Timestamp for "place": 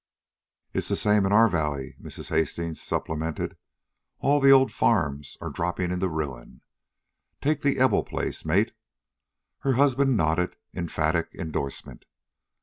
8.05-8.43